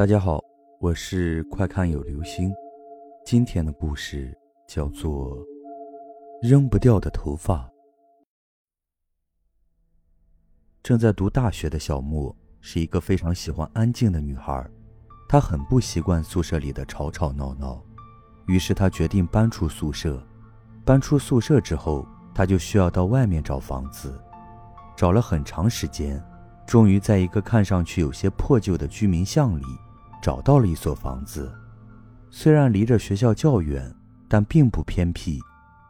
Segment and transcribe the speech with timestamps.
[0.00, 0.42] 大家好，
[0.78, 2.50] 我是快看有流星。
[3.22, 4.34] 今天的故事
[4.66, 5.36] 叫做
[6.40, 7.56] 《扔不掉的头发》。
[10.82, 14.66] 正在读大学的小莫是一个非常喜欢安静的女孩，
[15.28, 17.84] 她很不习惯宿舍里的吵吵闹闹，
[18.46, 20.26] 于是她决定搬出宿舍。
[20.82, 24.18] 搬出宿舍之后，她就需要到外面找房子，
[24.96, 26.18] 找了很长时间。
[26.66, 29.64] 终于在一个看上去有些破旧的居民巷里，
[30.20, 31.52] 找到了一所房子。
[32.30, 33.92] 虽然离着学校较远，
[34.28, 35.40] 但并不偏僻。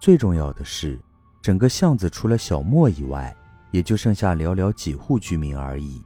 [0.00, 1.00] 最重要的是，
[1.40, 3.34] 整个巷子除了小莫以外，
[3.70, 6.02] 也就剩下寥寥几户居民而已，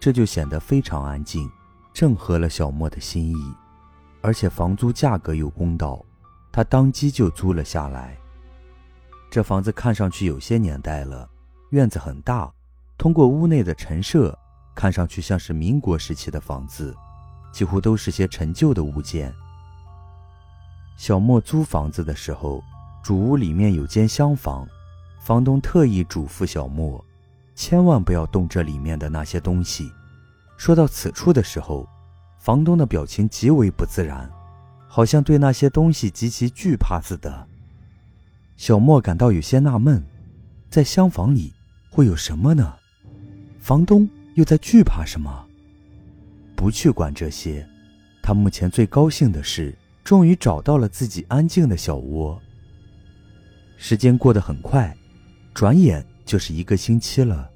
[0.00, 1.50] 这就显得非常安静，
[1.92, 3.54] 正合了小莫的心意。
[4.20, 6.04] 而且房租价格又公道，
[6.50, 8.16] 他当即就租了下来。
[9.30, 11.28] 这房子看上去有些年代了，
[11.70, 12.50] 院子很大。
[12.96, 14.36] 通过屋内的陈设，
[14.74, 16.96] 看上去像是民国时期的房子，
[17.52, 19.34] 几乎都是些陈旧的物件。
[20.96, 22.62] 小莫租房子的时候，
[23.02, 24.66] 主屋里面有间厢房，
[25.20, 27.04] 房东特意嘱咐小莫，
[27.54, 29.92] 千万不要动这里面的那些东西。
[30.56, 31.88] 说到此处的时候，
[32.40, 34.28] 房东的表情极为不自然，
[34.88, 37.46] 好像对那些东西极其惧怕似的。
[38.56, 40.04] 小莫感到有些纳闷，
[40.68, 41.52] 在厢房里
[41.90, 42.74] 会有什么呢？
[43.60, 45.47] 房东又在惧怕什么？
[46.58, 47.64] 不去管这些，
[48.20, 52.36] 他目前最高兴的是，终于找到了自己安静的小窝。
[53.76, 54.92] 时间过得很快，
[55.54, 57.48] 转眼就是一个星期了。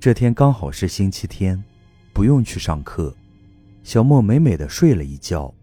[0.00, 1.62] 这天刚好是星期天，
[2.14, 3.14] 不用去上课。
[3.82, 5.54] 小莫美美的睡了一觉。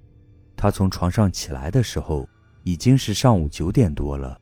[0.55, 2.29] 他从床上起来的时候，
[2.61, 4.39] 已经是上午九点多了。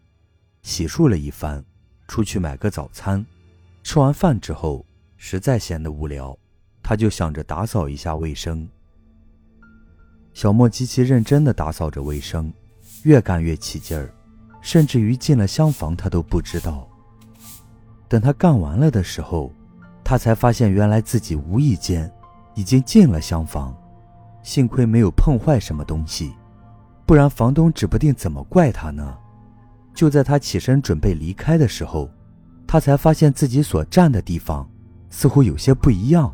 [0.64, 1.64] 洗漱了一番，
[2.10, 3.26] 出去买个早餐。
[3.84, 4.86] 吃完饭之后。
[5.16, 6.38] 实在闲得无聊，
[6.94, 8.70] 他就想着打扫一下卫生。
[10.32, 12.54] 小莫极其认真地打扫着卫生，
[13.02, 14.14] 越干越起劲儿，
[14.62, 16.88] 甚至于进了厢房他都不知道。
[18.08, 19.52] 等他干完了的时候，
[20.04, 22.14] 他才发现原来自己无意间
[22.54, 23.76] 已经进了厢房，
[24.44, 26.32] 幸亏没有碰坏什么东西，
[27.08, 29.18] 不然房东指不定怎么怪他呢。
[29.96, 32.08] 就在他起身准备离开的时候，
[32.68, 34.70] 他才发现自己所站的地方。
[35.16, 36.34] 似乎有些不一样，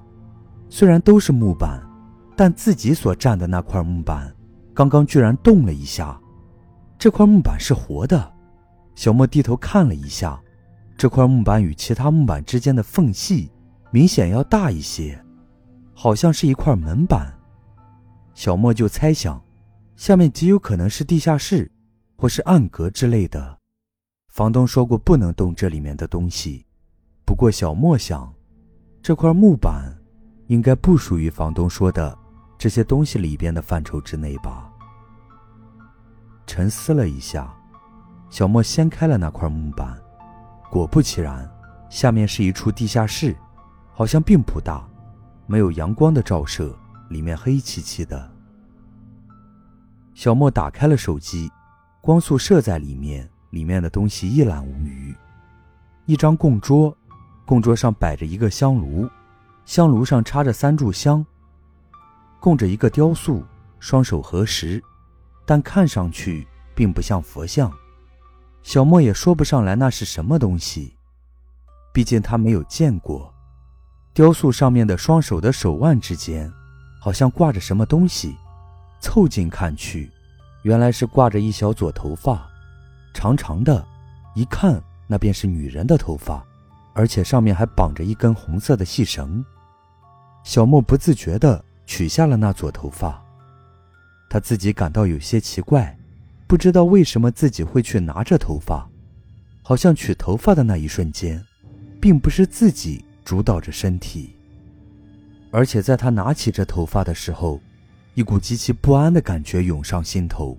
[0.69, 1.81] 虽然都是木板，
[2.35, 4.33] 但自己所站的那块木板，
[4.73, 6.19] 刚刚居然动了一下。
[6.97, 8.31] 这块木板是活的。
[8.93, 10.39] 小莫低头看了一下，
[10.97, 13.49] 这块木板与其他木板之间的缝隙
[13.91, 15.19] 明显要大一些，
[15.93, 17.33] 好像是一块门板。
[18.33, 19.41] 小莫就猜想，
[19.95, 21.71] 下面极有可能是地下室，
[22.15, 23.57] 或是暗格之类的。
[24.27, 26.65] 房东说过不能动这里面的东西，
[27.25, 28.31] 不过小莫想。
[29.01, 29.88] 这块木板，
[30.49, 32.17] 应该不属于房东说的
[32.57, 34.67] 这些东西里边的范畴之内吧？
[36.47, 37.55] 沉思了一下，
[38.31, 39.95] 小莫掀开了那块木板，
[40.71, 41.47] 果不其然，
[41.87, 43.35] 下面是一处地下室，
[43.93, 44.83] 好像并不大，
[45.45, 46.75] 没有阳光的照射，
[47.09, 48.31] 里面黑漆漆的。
[50.15, 51.47] 小莫打开了手机，
[52.01, 55.15] 光速射在里面，里面的东西一览无余，
[56.07, 56.95] 一张供桌。
[57.45, 59.09] 供桌上摆着一个香炉，
[59.69, 61.23] 香炉上插着三炷香，
[62.39, 63.45] 供着一个雕塑，
[63.79, 64.83] 双手合十，
[65.45, 67.71] 但看上去并不像佛像。
[68.63, 70.95] 小莫也说不上来那是什么东西，
[71.93, 73.31] 毕竟他没有见过。
[74.11, 76.51] 雕塑上面的双手的手腕之间，
[76.99, 78.35] 好像挂着什么东西，
[78.99, 80.09] 凑近看去，
[80.63, 82.49] 原来是挂着一小撮头发，
[83.13, 83.85] 长长的，
[84.33, 86.43] 一看那便是女人的头发。
[86.95, 89.45] 而且上面还绑着一根红色的细绳。
[90.49, 93.23] 小莫不自觉地取下了那撮头发，
[94.27, 95.95] 他自己感到有些奇怪，
[96.47, 98.89] 不知道为什么自己会去拿着头发，
[99.61, 101.39] 好像取头发的那一瞬间，
[102.01, 104.31] 并不是自己主导着身体。
[105.51, 107.61] 而且在他拿起这头发的时候，
[108.15, 110.57] 一股极其不安的感觉涌上心头，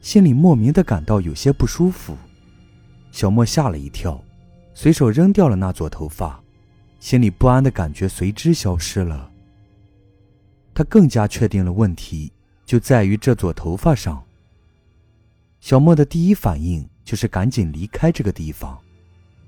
[0.00, 2.16] 心里莫名的感到有些不舒服。
[3.12, 4.20] 小莫吓了一跳。
[4.74, 6.41] 随手扔掉了那撮头发，
[7.02, 9.28] 心里不安的感觉随之消失了。
[10.72, 12.32] 他更加确定了问题
[12.64, 14.22] 就在于这撮头发上。
[15.58, 18.78] 小莫的第一反应就是赶紧离开这个地方，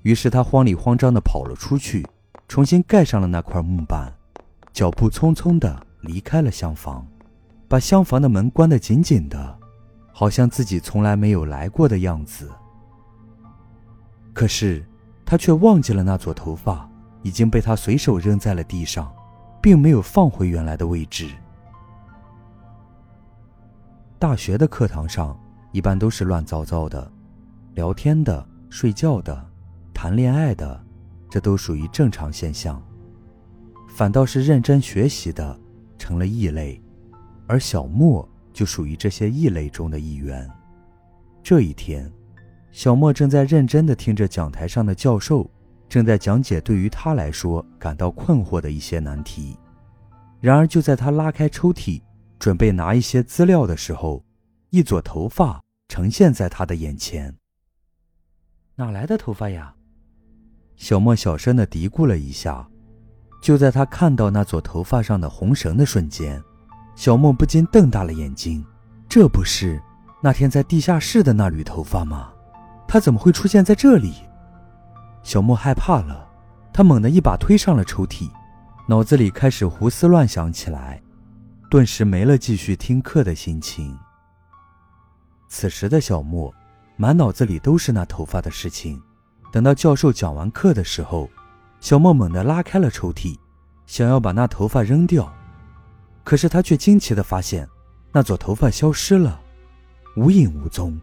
[0.01, 2.05] 于是他慌里慌张地跑了出去，
[2.49, 4.13] 重新盖上了那块木板，
[4.73, 7.07] 脚步匆匆地离开了厢房，
[7.69, 9.57] 把厢房的门关得紧紧的，
[10.11, 12.51] 好像自己从来没有来过的样子。
[14.33, 14.85] 可是。
[15.27, 16.87] 他却忘记了那撮头发
[17.25, 19.11] 已经被他随手扔在了地上，
[19.59, 21.27] 并没有放回原来的位置。
[24.19, 25.35] 大学的课堂上
[25.71, 27.11] 一般都是乱糟糟的，
[27.73, 29.43] 聊天的、睡觉的、
[29.91, 30.79] 谈恋爱的，
[31.27, 32.79] 这都属于正常现象。
[33.87, 35.59] 反倒是认真学习的
[35.97, 36.79] 成了异类，
[37.47, 40.47] 而小莫就属于这些异类中的一员。
[41.41, 42.07] 这一天，
[42.71, 45.49] 小莫正在认真地听着讲台上的教授
[45.87, 49.57] 正在讲解对于他来说感到困惑的一些难题。
[50.39, 52.01] 然而，就在他拉开抽屉。
[52.37, 54.23] 准备拿一些资料的时候，
[54.69, 57.33] 一撮头发呈现在他的眼前。
[58.75, 59.73] 哪来的头发呀？
[60.75, 62.67] 小莫小声的嘀咕了一下。
[63.41, 66.43] 就在他看到那撮头发上的红绳的瞬间，
[66.95, 68.63] 小莫不禁瞪大了眼睛。
[69.07, 69.81] 这不是
[70.21, 72.33] 那天在地下室的那缕头发吗？
[72.85, 74.13] 他怎么会出现在这里？
[75.25, 76.29] 小莫害怕了，
[76.71, 78.29] 他猛地一把推上了抽屉，
[78.87, 81.01] 脑子里开始胡思乱想起来。
[81.67, 83.97] 顿时没了继续听课的心情。
[85.49, 86.53] 此时的小莫，
[86.95, 89.01] 满脑子里都是那头发的事情。
[89.51, 91.27] 等到教授讲完课的时候，
[91.79, 93.35] 小莫猛地拉开了抽屉，
[93.87, 95.33] 想要把那头发扔掉，
[96.23, 97.67] 可是他却惊奇地发现，
[98.11, 99.41] 那撮头发消失了，
[100.17, 100.95] 无影无踪。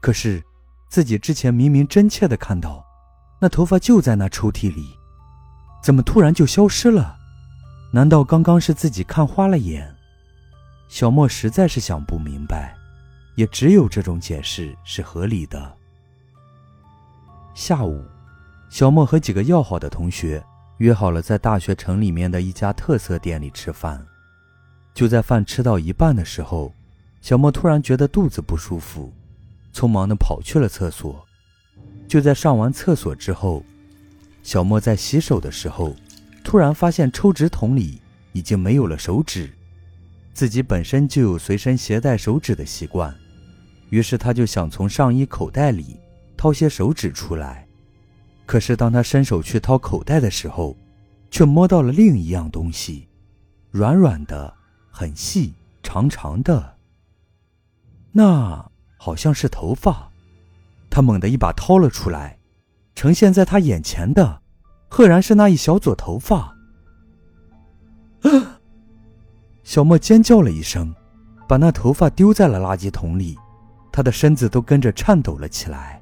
[0.00, 0.42] 可是，
[0.88, 2.82] 自己之前明明真切地看到，
[3.44, 4.96] 那头发就在那抽屉里，
[5.82, 7.14] 怎么突然就消失了？
[7.92, 9.94] 难道刚刚是自己看花了眼？
[10.88, 12.74] 小莫实在是想不明白，
[13.34, 15.76] 也只有这种解释是合理的。
[17.52, 18.02] 下午，
[18.70, 20.42] 小莫和几个要好的同学
[20.78, 24.02] 约好了在大学城里面的一家特色店里吃饭。
[24.94, 26.72] 就在饭吃到一半的时候，
[27.20, 29.12] 小莫突然觉得肚子不舒服，
[29.74, 31.23] 匆忙地跑去了厕所。
[32.14, 33.64] 就在上完厕所之后，
[34.44, 35.96] 小莫在洗手的时候。
[36.44, 38.00] 突然发现抽纸筒里
[38.32, 39.50] 已经没有了手纸，
[40.32, 43.12] 自己本身就有随身携带手纸的习惯，
[43.90, 45.98] 于是他就想从上衣口袋里
[46.36, 47.66] 掏些手纸出来。
[48.46, 50.76] 可是当他伸手去掏口袋的时候，
[51.32, 53.08] 却摸到了另一样东西，
[53.72, 54.54] 软软的，
[54.88, 55.52] 很细，
[55.82, 56.76] 长长的。
[58.12, 60.12] 那好像是头发，
[60.94, 62.38] 他猛地一把掏了出来，
[62.94, 64.40] 呈现在他眼前的。
[64.88, 66.54] 赫然是那一小撮头发！
[69.64, 70.94] 小莫尖叫了一声，
[71.48, 73.36] 把那头发丢在了垃圾桶里，
[73.90, 76.00] 他的身子都跟着颤抖了起来。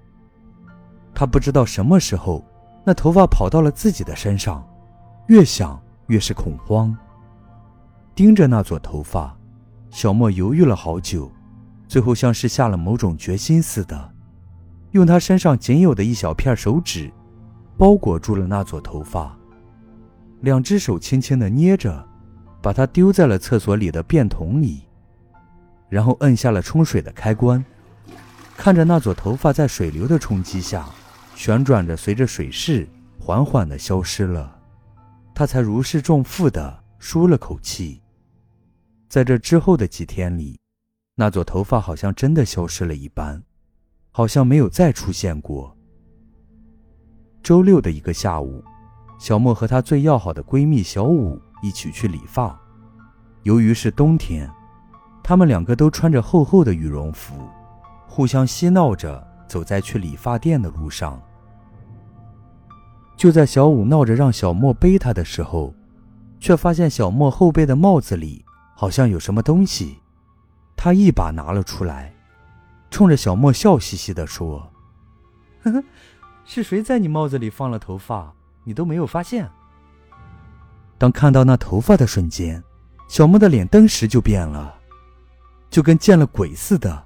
[1.14, 2.44] 他不知道什么时候，
[2.84, 4.62] 那头发跑到了自己的身上，
[5.28, 6.94] 越想越是恐慌。
[8.14, 9.34] 盯着那撮头发，
[9.88, 11.32] 小莫犹豫了好久，
[11.88, 14.11] 最后像是下了某种决心似的，
[14.92, 17.12] 用他身上仅有的一小片手指。
[17.78, 19.36] 包裹住了那撮头发，
[20.42, 22.06] 两只手轻轻地捏着，
[22.60, 24.82] 把它丢在了厕所里的便桶里，
[25.88, 27.64] 然后摁下了冲水的开关，
[28.56, 30.88] 看着那撮头发在水流的冲击下
[31.34, 32.86] 旋转着，随着水势
[33.18, 34.56] 缓缓地消失了，
[35.34, 38.00] 他才如释重负地舒了口气。
[39.08, 40.60] 在这之后的几天里，
[41.16, 43.42] 那撮头发好像真的消失了一般，
[44.12, 45.74] 好像没有再出现过。
[47.42, 48.62] 周六的一个下午，
[49.18, 52.56] 小莫和她最要好的闺蜜小五一起去理发。
[53.42, 54.48] 由于是冬天，
[55.24, 57.34] 她们两个都穿着厚厚的羽绒服，
[58.06, 61.20] 互相嬉闹着走在去理发店的路上。
[63.16, 65.74] 就在小五闹着让小莫背她的时候，
[66.38, 68.44] 却发现小莫后背的帽子里
[68.76, 69.98] 好像有什么东西，
[70.76, 72.11] 她一把拿了出来，
[72.92, 74.70] 冲着小莫笑嘻嘻地说
[75.64, 75.82] ：“呵呵。”
[76.44, 78.34] 是谁在你帽子里放了头发？
[78.64, 79.48] 你都没有发现。
[80.98, 82.62] 当看到那头发的瞬间，
[83.08, 84.74] 小莫的脸登时就变了，
[85.70, 87.04] 就跟见了鬼似的。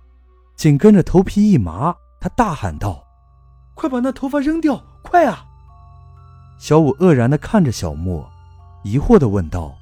[0.57, 3.05] 紧跟着头皮一麻，他大喊道
[3.75, 4.83] ：“快把那头发扔掉！
[5.03, 5.47] 快啊！”
[6.59, 8.29] 小五愕然的看着小莫，
[8.83, 9.77] 疑惑的问道：“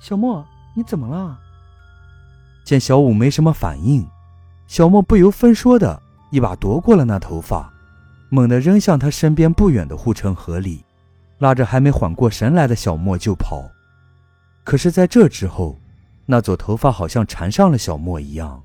[0.00, 1.38] 小莫，你怎么了？”
[2.64, 4.08] 见小五没什么反应，
[4.70, 6.00] 小莫不由分说的
[6.30, 7.68] 一把夺过了那头发。
[8.28, 10.84] 猛地扔向他身边不远的护城河里，
[11.38, 13.68] 拉着还没缓过神来的小莫就跑。
[14.62, 15.76] 可是，在这之后，
[16.24, 18.62] 那撮头发好像缠上了小莫一样，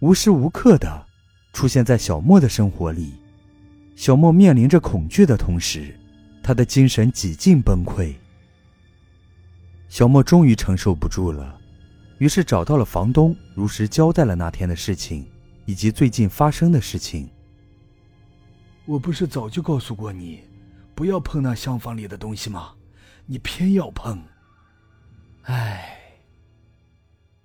[0.00, 1.06] 无时无刻的
[1.52, 3.12] 出现在小莫的生活里。
[3.94, 5.94] 小莫面临着恐惧的同时，
[6.42, 8.12] 他的精神几近崩溃。
[9.88, 11.57] 小莫终于承受不住了，
[12.18, 15.26] 于是找到了房东，如实交代了那天的事情，
[15.64, 17.28] 以及最近发生的事情。
[18.84, 20.42] 我不是早就告诉过你，
[20.94, 22.72] 不要碰那厢房里的东西吗？
[23.26, 24.20] 你偏要碰。
[25.42, 25.98] 唉，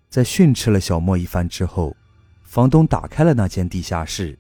[0.09, 1.95] 在训斥了小莫一番之后，
[2.41, 4.39] 房东打开了那间地下室，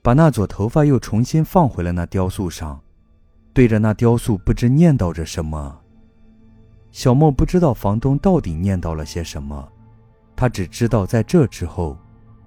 [0.00, 2.80] 把那撮头发又重新放回了那雕塑上，
[3.52, 5.80] 对着那雕塑不知念叨着什么。
[6.90, 9.68] 小莫不知道房东到底念叨了些什么，
[10.34, 11.96] 他只知道在这之后，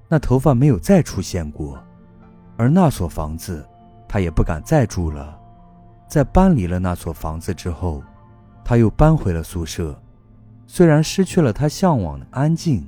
[0.07, 1.81] 那头发没有再出现过，
[2.57, 3.65] 而那所房子，
[4.07, 5.37] 他也不敢再住了。
[6.07, 8.03] 在搬离了那所房子之后，
[8.65, 9.97] 他又搬回了宿舍。
[10.67, 12.87] 虽然失去了他向往的安静，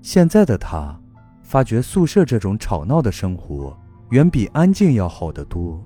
[0.00, 0.98] 现在的他
[1.42, 3.76] 发觉宿舍这种吵闹的生活
[4.10, 5.82] 远比安静要好得多，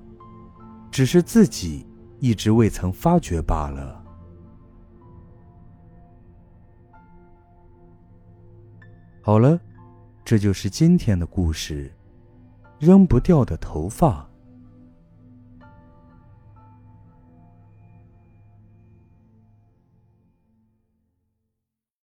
[0.91, 1.87] 只是自己
[2.19, 4.02] 一直未曾发觉罢了。
[9.25, 9.57] 好了，
[10.25, 11.89] 这就是今天的故事。
[12.77, 14.29] 扔不掉的头发。